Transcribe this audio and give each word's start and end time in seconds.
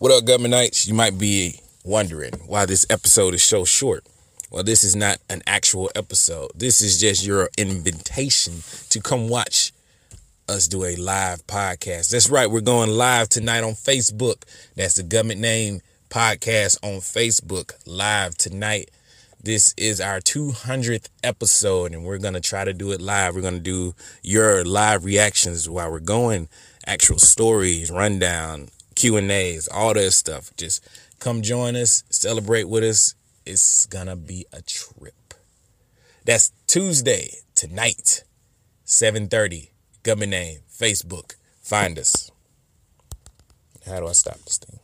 What 0.00 0.12
up, 0.12 0.22
Governmentites? 0.26 0.86
You 0.86 0.94
might 0.94 1.18
be 1.18 1.58
wondering 1.82 2.34
why 2.46 2.66
this 2.66 2.86
episode 2.88 3.34
is 3.34 3.42
so 3.42 3.64
short. 3.64 4.06
Well, 4.48 4.62
this 4.62 4.84
is 4.84 4.94
not 4.94 5.18
an 5.28 5.42
actual 5.44 5.90
episode. 5.96 6.52
This 6.54 6.80
is 6.80 7.00
just 7.00 7.26
your 7.26 7.50
invitation 7.58 8.62
to 8.90 9.00
come 9.00 9.28
watch 9.28 9.72
us 10.48 10.68
do 10.68 10.84
a 10.84 10.94
live 10.94 11.44
podcast. 11.48 12.10
That's 12.10 12.30
right, 12.30 12.48
we're 12.48 12.60
going 12.60 12.90
live 12.90 13.28
tonight 13.28 13.64
on 13.64 13.72
Facebook. 13.72 14.44
That's 14.76 14.94
the 14.94 15.02
Gubmint 15.02 15.38
Name 15.38 15.80
podcast 16.10 16.78
on 16.84 17.00
Facebook, 17.00 17.72
live 17.84 18.36
tonight. 18.36 18.92
This 19.42 19.74
is 19.76 20.00
our 20.00 20.20
200th 20.20 21.08
episode, 21.24 21.92
and 21.92 22.04
we're 22.04 22.18
going 22.18 22.34
to 22.34 22.40
try 22.40 22.62
to 22.62 22.72
do 22.72 22.92
it 22.92 23.00
live. 23.00 23.34
We're 23.34 23.40
going 23.40 23.54
to 23.54 23.58
do 23.58 23.96
your 24.22 24.64
live 24.64 25.04
reactions 25.04 25.68
while 25.68 25.90
we're 25.90 25.98
going, 25.98 26.48
actual 26.86 27.18
stories, 27.18 27.90
rundown, 27.90 28.68
Q&As, 28.98 29.68
all 29.68 29.94
that 29.94 30.10
stuff. 30.10 30.50
Just 30.56 30.84
come 31.20 31.40
join 31.40 31.76
us, 31.76 32.02
celebrate 32.10 32.64
with 32.68 32.82
us. 32.82 33.14
It's 33.46 33.86
to 34.08 34.16
be 34.16 34.44
a 34.52 34.60
trip. 34.60 35.34
That's 36.24 36.50
Tuesday, 36.66 37.30
tonight, 37.54 38.24
7.30, 38.84 39.68
Gubmint 40.02 40.30
Name, 40.30 40.58
Facebook. 40.68 41.36
Find 41.62 41.96
us. 41.96 42.32
How 43.86 44.00
do 44.00 44.08
I 44.08 44.12
stop 44.12 44.38
this 44.38 44.58
thing? 44.58 44.80